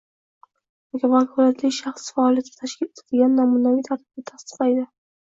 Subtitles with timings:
[0.91, 4.93] yoki vakolatli shaxsi faoliyatini tashkil etishning namunaviy tartibini tasdiqlaydi;